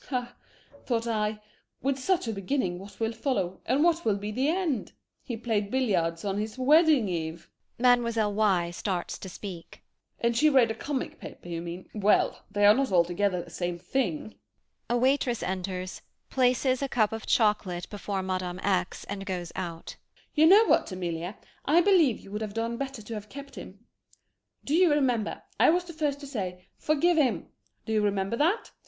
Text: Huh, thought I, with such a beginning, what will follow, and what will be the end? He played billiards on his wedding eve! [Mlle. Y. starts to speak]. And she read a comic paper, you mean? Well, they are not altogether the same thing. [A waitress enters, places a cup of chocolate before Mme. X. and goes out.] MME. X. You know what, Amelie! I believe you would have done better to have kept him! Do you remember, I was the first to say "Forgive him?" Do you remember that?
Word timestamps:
Huh, 0.09 0.29
thought 0.87 1.05
I, 1.05 1.39
with 1.83 1.99
such 1.99 2.27
a 2.27 2.33
beginning, 2.33 2.79
what 2.79 2.99
will 2.99 3.11
follow, 3.13 3.61
and 3.67 3.83
what 3.83 4.03
will 4.03 4.17
be 4.17 4.31
the 4.31 4.49
end? 4.49 4.93
He 5.21 5.37
played 5.37 5.69
billiards 5.69 6.25
on 6.25 6.39
his 6.39 6.57
wedding 6.57 7.07
eve! 7.07 7.51
[Mlle. 7.77 8.33
Y. 8.33 8.71
starts 8.71 9.19
to 9.19 9.29
speak]. 9.29 9.83
And 10.19 10.35
she 10.35 10.49
read 10.49 10.71
a 10.71 10.73
comic 10.73 11.19
paper, 11.19 11.47
you 11.49 11.61
mean? 11.61 11.87
Well, 11.93 12.41
they 12.49 12.65
are 12.65 12.73
not 12.73 12.91
altogether 12.91 13.43
the 13.43 13.51
same 13.51 13.77
thing. 13.77 14.33
[A 14.89 14.97
waitress 14.97 15.43
enters, 15.43 16.01
places 16.31 16.81
a 16.81 16.89
cup 16.89 17.11
of 17.11 17.27
chocolate 17.27 17.87
before 17.91 18.23
Mme. 18.23 18.57
X. 18.63 19.03
and 19.03 19.23
goes 19.23 19.51
out.] 19.55 19.97
MME. 19.99 20.13
X. 20.15 20.27
You 20.33 20.45
know 20.47 20.65
what, 20.65 20.91
Amelie! 20.91 21.31
I 21.65 21.79
believe 21.81 22.19
you 22.21 22.31
would 22.31 22.41
have 22.41 22.55
done 22.55 22.75
better 22.77 23.03
to 23.03 23.13
have 23.13 23.29
kept 23.29 23.53
him! 23.53 23.85
Do 24.65 24.73
you 24.73 24.89
remember, 24.89 25.43
I 25.59 25.69
was 25.69 25.83
the 25.83 25.93
first 25.93 26.19
to 26.21 26.25
say 26.25 26.65
"Forgive 26.79 27.17
him?" 27.17 27.49
Do 27.85 27.93
you 27.93 28.01
remember 28.01 28.35
that? 28.37 28.71